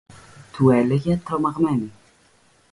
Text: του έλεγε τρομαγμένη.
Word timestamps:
του 0.57 0.69
έλεγε 0.69 1.17
τρομαγμένη. 1.25 1.91